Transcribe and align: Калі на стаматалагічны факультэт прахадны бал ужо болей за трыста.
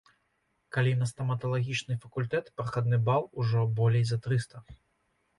Калі 0.75 0.93
на 1.01 1.07
стаматалагічны 1.09 1.97
факультэт 2.05 2.49
прахадны 2.59 2.97
бал 3.09 3.27
ужо 3.43 3.67
болей 3.81 4.03
за 4.13 4.17
трыста. 4.25 4.63